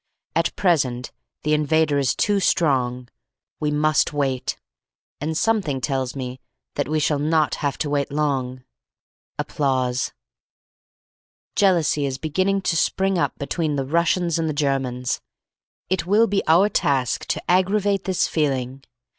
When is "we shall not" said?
6.87-7.53